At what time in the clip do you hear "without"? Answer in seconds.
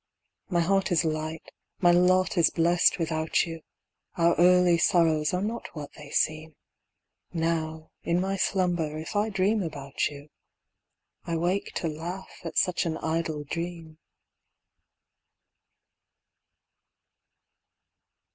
2.97-3.43